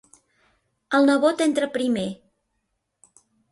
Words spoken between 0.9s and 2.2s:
El nebot entra primer.